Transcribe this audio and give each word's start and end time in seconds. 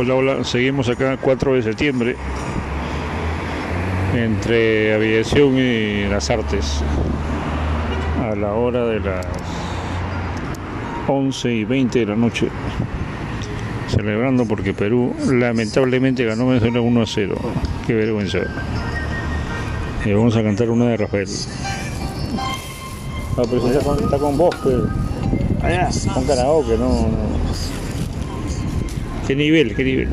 Hola, 0.00 0.14
hola, 0.14 0.44
seguimos 0.44 0.88
acá 0.88 1.18
4 1.20 1.54
de 1.54 1.62
septiembre 1.64 2.14
entre 4.14 4.94
aviación 4.94 5.58
y 5.58 6.04
las 6.04 6.30
artes 6.30 6.84
a 8.22 8.36
la 8.36 8.52
hora 8.52 8.86
de 8.86 9.00
las 9.00 9.26
11 11.08 11.52
y 11.52 11.64
20 11.64 11.98
de 11.98 12.06
la 12.06 12.14
noche 12.14 12.48
celebrando 13.88 14.44
porque 14.44 14.72
Perú 14.72 15.16
lamentablemente 15.26 16.24
ganó 16.24 16.46
Venezuela 16.46 16.80
1 16.80 17.02
a 17.02 17.06
0 17.06 17.34
qué 17.84 17.94
vergüenza 17.94 18.38
y 20.04 20.12
vamos 20.12 20.36
a 20.36 20.44
cantar 20.44 20.70
una 20.70 20.90
de 20.90 20.96
Rafael 20.96 21.28
ah, 23.36 23.42
pero 23.50 23.66
está 23.66 23.84
con, 23.84 23.98
está 23.98 24.16
con 24.16 24.38
vos 24.38 24.54
pues. 24.62 24.76
Allá. 25.60 25.88
con 26.14 26.24
karaoke 26.24 26.78
no. 26.78 27.08
Qué 29.28 29.36
nivel 29.36 29.74
qué 29.76 29.84
nivel 29.84 30.08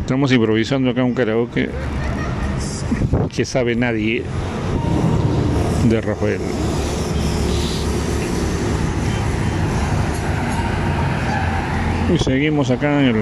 Estamos 0.00 0.30
improvisando 0.30 0.90
acá 0.90 1.02
un 1.02 1.14
karaoke 1.14 1.68
que 3.34 3.44
sabe 3.44 3.74
nadie 3.74 4.22
de 5.88 6.00
Rafael. 6.00 6.40
Y 12.14 12.18
seguimos 12.22 12.70
acá 12.70 13.02
el 13.02 13.16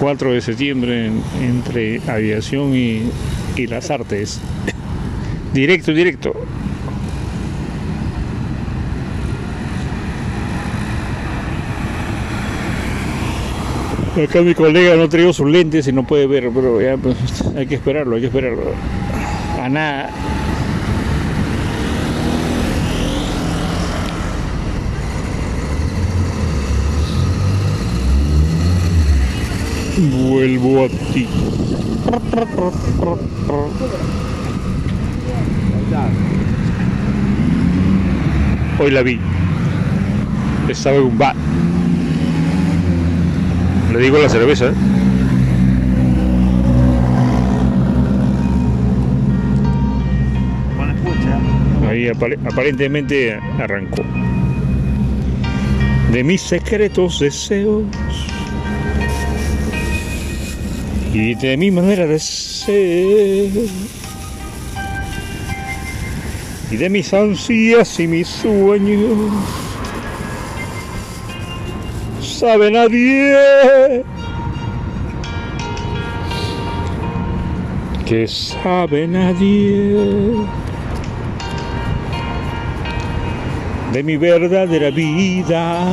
4 0.00 0.32
de 0.32 0.40
septiembre 0.40 1.06
en- 1.06 1.22
entre 1.42 2.00
aviación 2.08 2.74
y 2.74 3.02
las 3.68 3.90
artes. 3.90 4.40
Directo, 5.52 5.92
directo. 5.92 6.32
Acá 14.22 14.42
mi 14.42 14.54
colega 14.54 14.94
no 14.94 15.08
trajo 15.08 15.32
sus 15.32 15.50
lentes 15.50 15.88
y 15.88 15.92
no 15.92 16.06
puede 16.06 16.28
ver, 16.28 16.48
pero 16.54 16.78
pues, 17.02 17.16
hay 17.56 17.66
que 17.66 17.74
esperarlo, 17.74 18.14
hay 18.14 18.20
que 18.20 18.28
esperarlo. 18.28 18.62
A 19.60 19.68
nada. 19.68 20.08
Vuelvo 29.96 30.84
a 30.84 30.88
ti. 30.88 31.28
Hoy 38.78 38.90
la 38.92 39.02
vi. 39.02 39.18
Estaba 40.68 40.96
en 40.96 41.02
un 41.02 41.18
bar. 41.18 41.34
Le 43.94 44.00
digo 44.00 44.18
la 44.18 44.28
cerveza. 44.28 44.72
Ahí 51.88 52.08
apare- 52.08 52.38
aparentemente 52.50 53.34
arrancó. 53.58 54.02
De 56.12 56.24
mis 56.24 56.40
secretos 56.42 57.20
deseos 57.20 57.84
y 61.12 61.34
de 61.34 61.56
mi 61.56 61.70
manera 61.70 62.06
de 62.06 62.18
ser 62.18 63.50
y 66.70 66.76
de 66.76 66.88
mis 66.90 67.12
ansias 67.14 68.00
y 68.00 68.06
mis 68.06 68.28
sueños 68.28 69.30
sabe 72.44 72.70
nadie. 72.70 74.04
Que 78.04 78.28
sabe 78.28 79.08
nadie. 79.08 80.44
De 83.94 84.02
mi 84.02 84.18
verdadera 84.18 84.90
vida. 84.90 85.86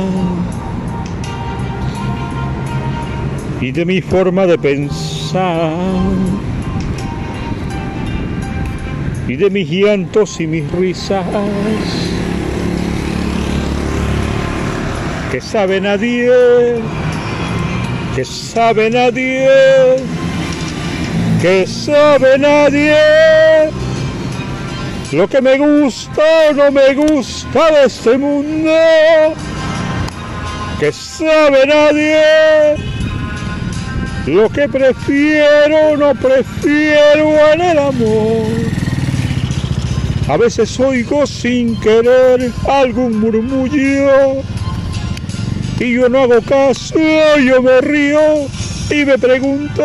Y 3.62 3.72
de 3.72 3.86
mi 3.86 4.02
forma 4.02 4.44
de 4.44 4.58
pensar. 4.58 5.72
Y 9.26 9.36
de 9.36 9.48
mis 9.48 9.70
llantos 9.70 10.38
y 10.38 10.46
mis 10.46 10.70
risas 10.72 12.11
que 15.32 15.40
sabe 15.40 15.80
nadie 15.80 16.28
que 18.14 18.24
sabe 18.24 18.90
nadie 18.90 19.48
que 21.40 21.66
sabe 21.66 22.38
nadie 22.38 23.72
lo 25.12 25.26
que 25.28 25.40
me 25.40 25.58
gusta 25.58 26.22
o 26.50 26.54
no 26.54 26.72
me 26.72 26.94
gusta 26.94 27.70
de 27.70 27.84
este 27.84 28.16
mundo, 28.16 28.72
que 30.80 30.90
sabe 30.90 31.66
nadie, 31.66 32.76
lo 34.26 34.48
que 34.48 34.66
prefiero 34.70 35.98
no 35.98 36.14
prefiero 36.14 37.52
en 37.52 37.60
el 37.60 37.78
amor. 37.78 38.46
A 40.28 40.38
veces 40.38 40.80
oigo 40.80 41.26
sin 41.26 41.78
querer 41.80 42.50
algún 42.66 43.20
murmullo 43.20 44.42
y 45.82 45.94
yo 45.94 46.08
no 46.08 46.20
hago 46.20 46.40
caso, 46.42 46.94
yo 47.44 47.60
me 47.60 47.80
río 47.80 48.46
y 48.88 49.04
me 49.04 49.18
pregunto, 49.18 49.82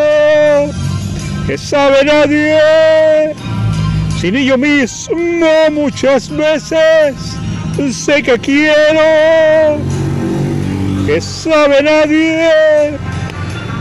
¿qué 1.48 1.58
sabe 1.58 2.06
nadie? 2.06 3.34
Si 4.20 4.32
ni 4.32 4.46
yo 4.46 4.60
mismo 4.60 5.48
muchas 5.72 6.30
veces 6.30 7.16
sé 7.92 8.22
que 8.22 8.38
quiero, 8.38 9.80
que 11.08 11.20
sabe 11.20 11.82
nadie, 11.82 12.98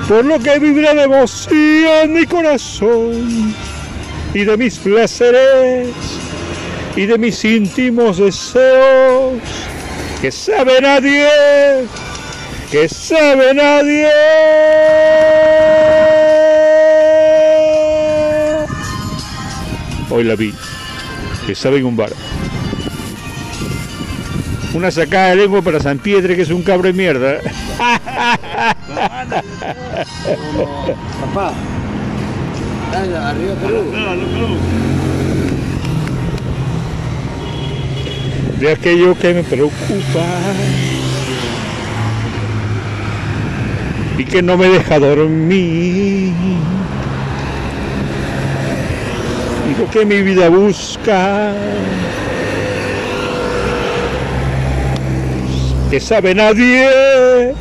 por 0.09 0.25
lo 0.25 0.39
que 0.39 0.59
vibra 0.59 0.95
de 0.95 1.03
emoción 1.03 2.15
mi 2.15 2.25
corazón 2.25 3.55
y 4.33 4.45
de 4.45 4.57
mis 4.57 4.79
placeres 4.79 5.89
y 6.97 7.05
de 7.05 7.19
mis 7.19 7.45
íntimos 7.45 8.17
deseos, 8.17 9.35
que 10.23 10.31
sabe 10.31 10.81
nadie, 10.81 11.29
que 12.77 12.91
sabe 12.91 13.55
nadie. 13.55 14.07
Hoy 20.11 20.25
la 20.25 20.37
vi, 20.37 20.53
que 21.47 21.55
sabe 21.55 21.79
en 21.79 21.87
un 21.87 21.97
bar. 21.97 22.13
Una 24.75 24.91
sacada 24.91 25.31
de 25.31 25.37
lengua 25.37 25.63
para 25.63 25.81
San 25.81 25.99
Piedre, 25.99 26.37
que 26.37 26.43
es 26.43 26.51
un 26.51 26.63
cabro 26.63 26.89
de 26.89 26.93
mierda. 26.93 27.41
Papá. 31.21 31.55
Arriba 32.93 33.55
Perú. 33.55 33.85
de 38.61 38.73
aquello 38.73 39.15
que 39.19 39.35
me 39.35 39.43
preocupa 39.43 40.25
y 44.19 44.25
que 44.25 44.43
no 44.43 44.57
me 44.57 44.69
deja 44.69 44.99
dormir. 44.99 46.33
Y 49.69 49.81
lo 49.81 49.91
que 49.91 50.05
mi 50.05 50.23
vida 50.23 50.49
busca, 50.49 51.53
que 55.91 56.01
sabe 56.01 56.35
nadie, 56.35 57.55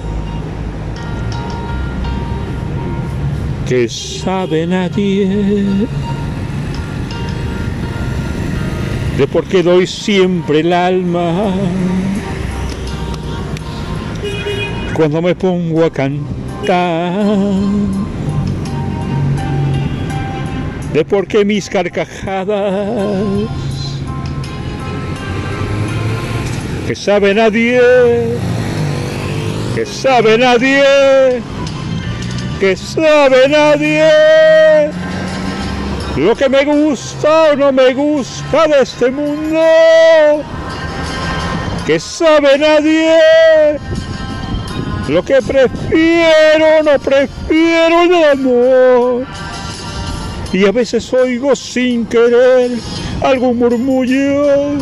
que 3.68 3.90
sabe 3.90 4.68
nadie. 4.68 5.88
de 9.18 9.28
por 9.28 9.46
qué 9.46 9.63
doy 9.63 9.88
siempre 9.88 10.60
el 10.60 10.74
alma 10.74 11.54
cuando 14.94 15.22
me 15.22 15.36
pongo 15.36 15.86
a 15.86 15.90
cantar, 15.90 16.44
de 20.94 21.06
por 21.06 21.27
qué 21.27 21.45
mis 21.45 21.69
carcajadas 21.69 22.56
que 26.88 26.95
sabe 26.95 27.35
nadie, 27.35 27.81
que 29.75 29.85
sabe 29.85 30.38
nadie, 30.38 31.41
que 32.59 32.75
sabe 32.75 33.47
nadie. 33.47 34.89
Lo 36.17 36.35
que 36.35 36.50
me 36.50 36.63
gusta 36.63 37.51
o 37.51 37.56
no 37.56 37.71
me 37.71 37.94
gusta 37.94 38.67
de 38.67 38.81
este 38.81 39.12
mundo, 39.12 39.62
que 41.85 42.00
sabe 42.00 42.57
nadie. 42.57 43.19
Lo 45.07 45.24
que 45.24 45.36
prefiero, 45.42 46.84
no 46.84 47.00
prefiero 47.00 48.02
el 48.04 48.24
amor. 48.24 49.25
Y 50.52 50.66
a 50.66 50.72
veces 50.72 51.13
oigo 51.13 51.56
sin 51.56 52.06
querer 52.06 52.72
algún 53.22 53.60
murmullo. 53.60 54.78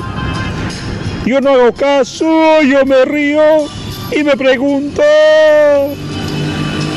Yo 1.26 1.42
no 1.42 1.50
hago 1.52 1.74
caso, 1.74 2.62
yo 2.62 2.86
me 2.86 3.06
río 3.06 3.66
y 4.12 4.24
me 4.24 4.36
pregunto, 4.38 5.02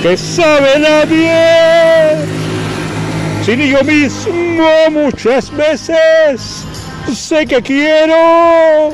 ¿qué 0.02 0.17
sabe 0.17 0.79
nadie? 0.79 2.26
Si 3.44 3.56
ni 3.56 3.70
yo 3.70 3.82
mismo 3.84 4.69
muchas 4.90 5.50
veces 5.56 6.64
sé 7.14 7.46
que 7.46 7.62
quiero, 7.62 8.90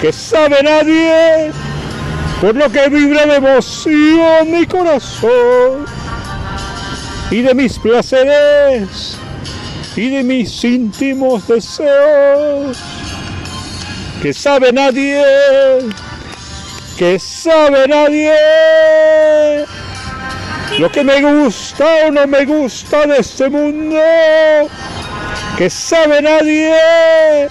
que 0.00 0.12
sabe 0.12 0.62
nadie, 0.62 1.50
por 2.40 2.54
lo 2.54 2.70
que 2.70 2.88
vibra 2.88 3.26
de 3.26 3.36
emoción 3.36 4.50
mi 4.50 4.66
corazón 4.66 5.84
y 7.30 7.42
de 7.42 7.54
mis 7.54 7.78
placeres 7.78 9.18
y 9.96 10.08
de 10.10 10.22
mis 10.22 10.64
íntimos 10.64 11.48
deseos, 11.48 12.78
que 14.22 14.32
sabe 14.32 14.72
nadie, 14.72 15.24
que 16.96 17.18
sabe 17.18 17.88
nadie 17.88 18.32
lo 20.78 20.92
que 20.92 21.02
me 21.02 21.20
gusta 21.20 22.06
o 22.06 22.12
no 22.12 22.26
me 22.28 22.44
gusta 22.44 23.06
de 23.06 23.18
este 23.18 23.48
mundo, 23.48 23.98
que 25.56 25.68
sabe 25.68 26.22
nadie, 26.22 27.48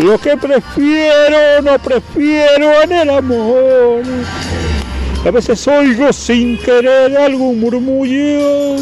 lo 0.00 0.18
que 0.18 0.36
prefiero 0.36 1.62
no 1.62 1.78
prefiero 1.78 2.82
en 2.82 2.92
el 2.92 3.10
amor. 3.10 4.02
A 5.26 5.30
veces 5.30 5.66
oigo 5.68 6.12
sin 6.12 6.58
querer 6.58 7.16
algún 7.16 7.60
murmullo 7.60 8.76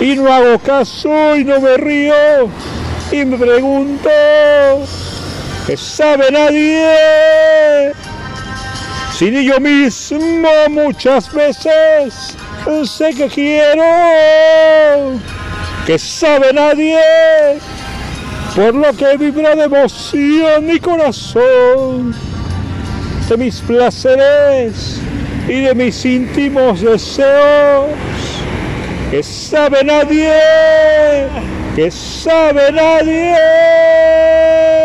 y 0.00 0.16
no 0.16 0.32
hago 0.32 0.58
caso 0.58 1.36
y 1.36 1.44
no 1.44 1.60
me 1.60 1.76
río 1.76 2.48
y 3.10 3.24
me 3.24 3.36
pregunto, 3.36 4.08
¿qué 5.66 5.76
sabe 5.76 6.30
nadie? 6.30 7.92
Si 9.18 9.30
ni 9.30 9.44
yo 9.44 9.60
mismo 9.60 10.48
muchas 10.70 11.32
veces 11.32 12.36
sé 12.84 13.14
que 13.14 13.28
quiero, 13.28 13.82
que 15.86 15.98
sabe 15.98 16.52
nadie, 16.52 16.98
por 18.54 18.74
lo 18.74 18.92
que 18.92 19.16
vibra 19.16 19.54
de 19.54 19.64
emoción 19.64 20.66
mi 20.66 20.78
corazón, 20.78 22.14
de 23.28 23.36
mis 23.36 23.60
placeres 23.60 25.00
y 25.48 25.60
de 25.60 25.74
mis 25.74 26.04
íntimos 26.04 26.82
deseos, 26.82 27.88
que 29.10 29.22
sabe 29.22 29.84
nadie, 29.84 30.32
que 31.74 31.90
sabe 31.90 32.72
nadie. 32.72 34.81